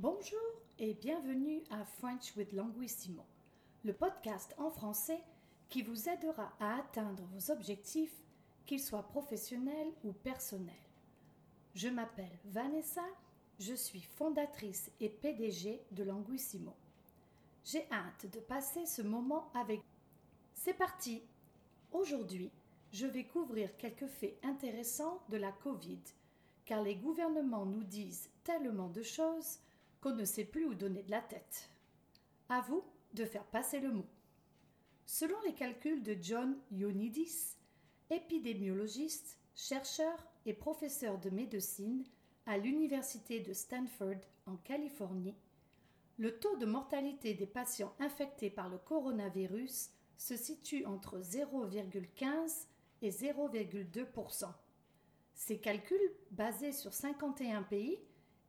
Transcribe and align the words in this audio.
Bonjour 0.00 0.38
et 0.78 0.94
bienvenue 0.94 1.60
à 1.72 1.84
French 1.84 2.36
with 2.36 2.52
Languissimo, 2.52 3.24
le 3.82 3.92
podcast 3.92 4.54
en 4.56 4.70
français 4.70 5.18
qui 5.68 5.82
vous 5.82 6.08
aidera 6.08 6.52
à 6.60 6.76
atteindre 6.76 7.24
vos 7.32 7.50
objectifs, 7.50 8.14
qu'ils 8.64 8.78
soient 8.78 9.08
professionnels 9.08 9.92
ou 10.04 10.12
personnels. 10.12 10.72
Je 11.74 11.88
m'appelle 11.88 12.38
Vanessa, 12.44 13.02
je 13.58 13.74
suis 13.74 14.02
fondatrice 14.02 14.88
et 15.00 15.08
PDG 15.08 15.82
de 15.90 16.04
Languissimo. 16.04 16.76
J'ai 17.64 17.84
hâte 17.90 18.30
de 18.32 18.38
passer 18.38 18.86
ce 18.86 19.02
moment 19.02 19.50
avec 19.52 19.80
vous. 19.80 19.84
C'est 20.54 20.74
parti 20.74 21.24
Aujourd'hui, 21.90 22.52
je 22.92 23.08
vais 23.08 23.24
couvrir 23.24 23.76
quelques 23.76 24.06
faits 24.06 24.38
intéressants 24.44 25.20
de 25.28 25.38
la 25.38 25.50
Covid, 25.50 26.02
car 26.66 26.82
les 26.82 26.94
gouvernements 26.94 27.66
nous 27.66 27.82
disent 27.82 28.30
tellement 28.44 28.90
de 28.90 29.02
choses 29.02 29.58
qu'on 30.00 30.14
ne 30.14 30.24
sait 30.24 30.44
plus 30.44 30.64
où 30.64 30.74
donner 30.74 31.02
de 31.02 31.10
la 31.10 31.20
tête. 31.20 31.70
À 32.48 32.60
vous 32.60 32.84
de 33.14 33.24
faire 33.24 33.44
passer 33.44 33.80
le 33.80 33.92
mot. 33.92 34.06
Selon 35.06 35.40
les 35.46 35.54
calculs 35.54 36.02
de 36.02 36.16
John 36.20 36.56
Ioannidis, 36.70 37.56
épidémiologiste, 38.10 39.38
chercheur 39.54 40.26
et 40.46 40.52
professeur 40.52 41.18
de 41.18 41.30
médecine 41.30 42.04
à 42.46 42.58
l'Université 42.58 43.40
de 43.40 43.52
Stanford 43.52 44.20
en 44.46 44.56
Californie, 44.56 45.34
le 46.18 46.38
taux 46.38 46.56
de 46.56 46.66
mortalité 46.66 47.34
des 47.34 47.46
patients 47.46 47.94
infectés 48.00 48.50
par 48.50 48.68
le 48.68 48.78
coronavirus 48.78 49.90
se 50.16 50.36
situe 50.36 50.84
entre 50.84 51.20
0,15 51.20 52.66
et 53.02 53.10
0,2% 53.10 54.44
Ces 55.34 55.58
calculs, 55.58 56.12
basés 56.32 56.72
sur 56.72 56.92
51 56.92 57.62
pays, 57.62 58.00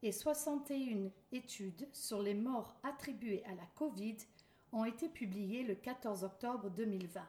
et 0.02 0.12
61 0.12 1.10
études 1.32 1.88
sur 1.94 2.22
les 2.22 2.34
morts 2.34 2.76
attribuées 2.84 3.44
à 3.46 3.56
la 3.56 3.66
Covid 3.76 4.18
ont 4.72 4.86
été 4.86 5.10
publiées 5.10 5.64
le 5.64 5.76
14 5.76 6.24
octobre 6.24 6.70
2020. 6.70 7.22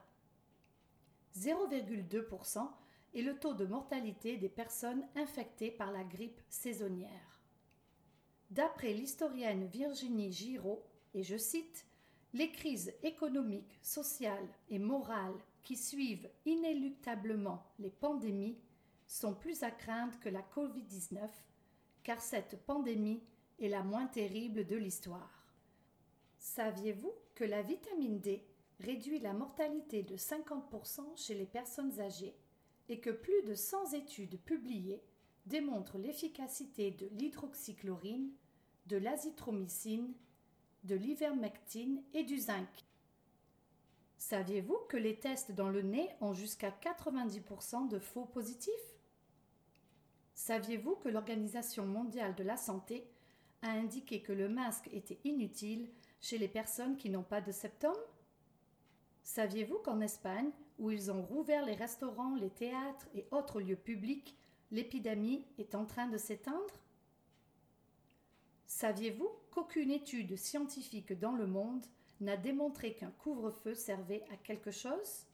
0,2% 1.37 2.69
est 3.13 3.21
le 3.21 3.37
taux 3.37 3.53
de 3.53 3.65
mortalité 3.65 4.37
des 4.37 4.49
personnes 4.49 5.05
infectées 5.15 5.71
par 5.71 5.91
la 5.91 6.03
grippe 6.03 6.41
saisonnière. 6.49 7.41
D'après 8.49 8.93
l'historienne 8.93 9.67
Virginie 9.67 10.31
Giraud, 10.31 10.83
et 11.13 11.23
je 11.23 11.37
cite, 11.37 11.85
les 12.33 12.51
crises 12.51 12.93
économiques, 13.03 13.79
sociales 13.81 14.47
et 14.69 14.79
morales 14.79 15.39
qui 15.63 15.75
suivent 15.75 16.29
inéluctablement 16.45 17.65
les 17.79 17.89
pandémies 17.89 18.57
sont 19.07 19.33
plus 19.33 19.63
à 19.63 19.71
craindre 19.71 20.17
que 20.21 20.29
la 20.29 20.41
Covid-19 20.41 21.17
car 22.03 22.21
cette 22.21 22.57
pandémie 22.65 23.21
est 23.59 23.69
la 23.69 23.83
moins 23.83 24.07
terrible 24.07 24.65
de 24.65 24.75
l'histoire. 24.75 25.45
Saviez-vous 26.37 27.13
que 27.35 27.43
la 27.43 27.61
vitamine 27.61 28.19
D 28.19 28.43
réduit 28.79 29.19
la 29.19 29.33
mortalité 29.33 30.03
de 30.03 30.17
50% 30.17 31.15
chez 31.15 31.35
les 31.35 31.45
personnes 31.45 31.99
âgées 31.99 32.35
et 32.89 32.99
que 32.99 33.11
plus 33.11 33.43
de 33.43 33.53
100 33.53 33.93
études 33.93 34.39
publiées 34.39 35.03
démontrent 35.45 35.97
l'efficacité 35.97 36.91
de 36.91 37.07
l'hydroxychlorine, 37.13 38.31
de 38.87 38.97
l'azithromycine, 38.97 40.13
de 40.83 40.95
l'ivermectine 40.95 42.01
et 42.13 42.23
du 42.23 42.39
zinc? 42.39 42.67
Saviez-vous 44.17 44.77
que 44.89 44.97
les 44.97 45.19
tests 45.19 45.51
dans 45.51 45.69
le 45.69 45.81
nez 45.81 46.09
ont 46.21 46.33
jusqu'à 46.33 46.69
90% 46.69 47.87
de 47.87 47.99
faux 47.99 48.25
positifs? 48.25 48.71
Saviez-vous 50.41 50.95
que 50.95 51.07
l'Organisation 51.07 51.85
mondiale 51.85 52.33
de 52.33 52.41
la 52.41 52.57
santé 52.57 53.05
a 53.61 53.69
indiqué 53.69 54.23
que 54.23 54.33
le 54.33 54.49
masque 54.49 54.89
était 54.91 55.19
inutile 55.23 55.87
chez 56.19 56.39
les 56.39 56.47
personnes 56.47 56.97
qui 56.97 57.11
n'ont 57.11 57.21
pas 57.21 57.41
de 57.41 57.51
symptômes? 57.51 57.93
Saviez-vous 59.21 59.77
qu'en 59.77 60.01
Espagne, 60.01 60.49
où 60.79 60.89
ils 60.89 61.11
ont 61.11 61.21
rouvert 61.21 61.63
les 61.63 61.75
restaurants, 61.75 62.33
les 62.33 62.49
théâtres 62.49 63.07
et 63.13 63.27
autres 63.29 63.61
lieux 63.61 63.75
publics, 63.75 64.35
l'épidémie 64.71 65.45
est 65.59 65.75
en 65.75 65.85
train 65.85 66.07
de 66.07 66.17
s'éteindre? 66.17 66.79
Saviez-vous 68.65 69.29
qu'aucune 69.51 69.91
étude 69.91 70.35
scientifique 70.37 71.13
dans 71.19 71.33
le 71.33 71.45
monde 71.45 71.85
n'a 72.19 72.35
démontré 72.35 72.95
qu'un 72.95 73.11
couvre-feu 73.19 73.75
servait 73.75 74.25
à 74.31 74.37
quelque 74.37 74.71
chose? 74.71 75.27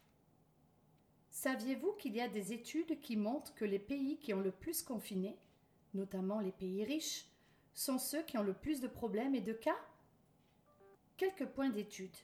Saviez-vous 1.37 1.91
qu'il 1.99 2.15
y 2.15 2.21
a 2.21 2.27
des 2.27 2.51
études 2.51 2.99
qui 2.99 3.15
montrent 3.15 3.53
que 3.53 3.63
les 3.63 3.77
pays 3.77 4.17
qui 4.17 4.33
ont 4.33 4.41
le 4.41 4.51
plus 4.51 4.81
confiné, 4.81 5.37
notamment 5.93 6.39
les 6.39 6.51
pays 6.51 6.83
riches, 6.83 7.27
sont 7.75 7.99
ceux 7.99 8.23
qui 8.23 8.39
ont 8.39 8.43
le 8.43 8.55
plus 8.55 8.81
de 8.81 8.87
problèmes 8.87 9.35
et 9.35 9.41
de 9.41 9.53
cas? 9.53 9.77
Quelques 11.15 11.45
points 11.45 11.69
d'étude. 11.69 12.17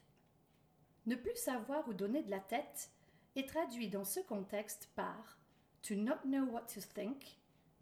Ne 1.06 1.16
plus 1.16 1.36
savoir 1.36 1.88
où 1.88 1.94
donner 1.94 2.24
de 2.24 2.32
la 2.32 2.40
tête 2.40 2.90
est 3.36 3.48
traduit 3.48 3.88
dans 3.88 4.04
ce 4.04 4.20
contexte 4.22 4.90
par 4.96 5.38
to 5.84 5.94
not 5.94 6.18
know 6.24 6.46
what 6.46 6.66
to 6.74 6.82
think, 6.82 7.38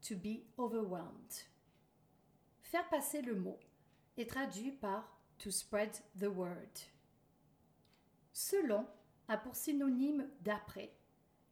to 0.05 0.17
be 0.17 0.43
overwhelmed. 0.57 1.33
Faire 2.61 2.89
passer 2.89 3.21
le 3.21 3.35
mot 3.35 3.57
est 4.17 4.29
traduit 4.29 4.73
par 4.73 5.17
to 5.37 5.49
spread 5.49 5.91
the 6.19 6.27
word. 6.27 6.89
Selon 8.33 8.85
a 9.29 9.37
pour 9.37 9.55
synonyme 9.55 10.29
d'après 10.41 10.91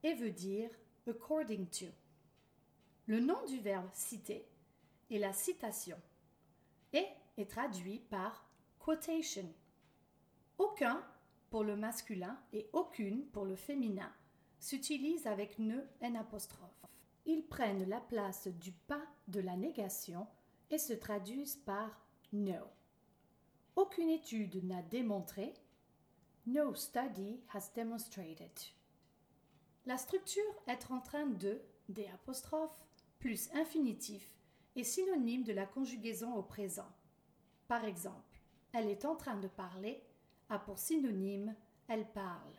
et 0.03 0.13
veut 0.13 0.31
dire 0.31 0.69
according 1.07 1.67
to. 1.67 1.87
Le 3.07 3.19
nom 3.19 3.43
du 3.47 3.59
verbe 3.59 3.89
citer 3.93 4.47
est 5.09 5.17
la 5.17 5.33
citation 5.33 5.97
et 6.93 7.05
est 7.37 7.49
traduit 7.49 7.99
par 7.99 8.47
quotation. 8.77 9.51
Aucun 10.57 11.03
pour 11.49 11.63
le 11.63 11.75
masculin 11.75 12.37
et 12.53 12.69
aucune 12.73 13.25
pour 13.27 13.45
le 13.45 13.55
féminin 13.55 14.11
s'utilise 14.59 15.25
avec 15.25 15.57
ne 15.57 15.79
apostrophe. 16.15 16.85
Ils 17.25 17.45
prennent 17.45 17.87
la 17.87 18.01
place 18.01 18.47
du 18.47 18.71
pas 18.71 19.01
de 19.27 19.39
la 19.39 19.55
négation 19.55 20.27
et 20.69 20.77
se 20.77 20.93
traduisent 20.93 21.61
par 21.65 22.05
no. 22.33 22.67
Aucune 23.75 24.09
étude 24.09 24.63
n'a 24.63 24.81
démontré. 24.83 25.53
No 26.45 26.73
study 26.73 27.41
has 27.53 27.71
demonstrated. 27.75 28.51
La 29.85 29.97
structure 29.97 30.43
être 30.67 30.91
en 30.91 30.99
train 30.99 31.25
de, 31.25 31.61
plus 33.19 33.49
infinitif 33.53 34.35
est 34.75 34.83
synonyme 34.83 35.43
de 35.43 35.53
la 35.53 35.65
conjugaison 35.65 36.35
au 36.35 36.43
présent. 36.43 36.91
Par 37.67 37.85
exemple, 37.85 38.39
elle 38.73 38.89
est 38.89 39.05
en 39.05 39.15
train 39.15 39.37
de 39.37 39.47
parler 39.47 40.03
a 40.49 40.59
pour 40.59 40.77
synonyme 40.77 41.55
elle 41.87 42.11
parle. 42.11 42.53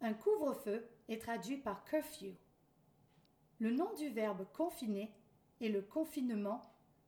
Un 0.00 0.14
couvre-feu 0.14 0.88
est 1.08 1.20
traduit 1.20 1.58
par 1.58 1.84
curfew. 1.84 2.34
Le 3.58 3.70
nom 3.70 3.92
du 3.94 4.08
verbe 4.08 4.46
confiner 4.52 5.14
est 5.60 5.68
le 5.68 5.82
confinement 5.82 6.62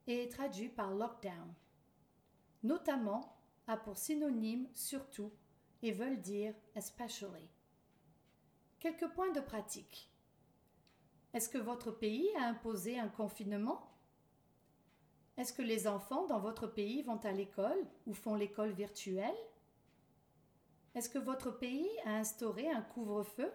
et 0.06 0.24
est 0.24 0.32
traduit 0.32 0.68
par 0.68 0.94
lockdown. 0.94 1.54
Notamment 2.62 3.36
a 3.66 3.76
pour 3.76 3.96
synonyme 3.96 4.68
surtout 4.72 5.32
et 5.82 5.92
veulent 5.92 6.20
dire 6.20 6.54
especially. 6.74 7.48
Quelques 8.84 9.08
points 9.14 9.32
de 9.32 9.40
pratique. 9.40 10.10
Est-ce 11.32 11.48
que 11.48 11.56
votre 11.56 11.90
pays 11.90 12.28
a 12.36 12.48
imposé 12.48 12.98
un 12.98 13.08
confinement? 13.08 13.80
Est-ce 15.38 15.54
que 15.54 15.62
les 15.62 15.86
enfants 15.86 16.26
dans 16.26 16.38
votre 16.38 16.66
pays 16.66 17.00
vont 17.00 17.16
à 17.16 17.32
l'école 17.32 17.78
ou 18.06 18.12
font 18.12 18.34
l'école 18.34 18.72
virtuelle? 18.72 19.34
Est-ce 20.94 21.08
que 21.08 21.18
votre 21.18 21.50
pays 21.50 21.88
a 22.04 22.16
instauré 22.16 22.70
un 22.70 22.82
couvre-feu? 22.82 23.50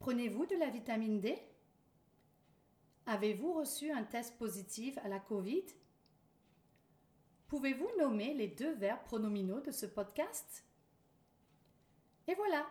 Prenez-vous 0.00 0.44
de 0.44 0.56
la 0.56 0.68
vitamine 0.68 1.22
D? 1.22 1.38
Avez-vous 3.06 3.54
reçu 3.54 3.90
un 3.90 4.04
test 4.04 4.36
positif 4.36 4.98
à 4.98 5.08
la 5.08 5.18
Covid? 5.18 5.64
Pouvez-vous 7.48 7.88
nommer 7.98 8.34
les 8.34 8.48
deux 8.48 8.74
verbes 8.74 9.04
pronominaux 9.04 9.62
de 9.62 9.70
ce 9.70 9.86
podcast? 9.86 10.66
Et 12.26 12.34
voilà, 12.34 12.66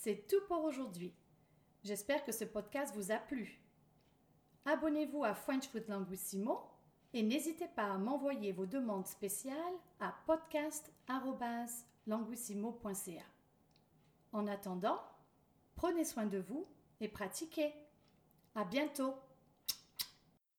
c'est 0.00 0.26
tout 0.28 0.40
pour 0.46 0.62
aujourd'hui. 0.64 1.14
J'espère 1.82 2.24
que 2.24 2.32
ce 2.32 2.44
podcast 2.44 2.94
vous 2.94 3.10
a 3.10 3.16
plu. 3.16 3.60
Abonnez-vous 4.64 5.24
à 5.24 5.34
French 5.34 5.72
with 5.74 5.88
Languissimo 5.88 6.60
et 7.12 7.22
n'hésitez 7.22 7.68
pas 7.68 7.92
à 7.92 7.98
m'envoyer 7.98 8.52
vos 8.52 8.64
demandes 8.66 9.06
spéciales 9.06 9.56
à 10.00 10.14
podcast.languissimo.ca. 10.26 13.24
En 14.32 14.46
attendant, 14.46 15.00
prenez 15.74 16.04
soin 16.04 16.26
de 16.26 16.38
vous 16.38 16.66
et 17.00 17.08
pratiquez. 17.08 17.74
À 18.54 18.64
bientôt! 18.64 19.14